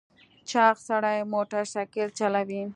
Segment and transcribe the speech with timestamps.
[0.49, 2.61] چاغ سړی موټر سایکل چلوي.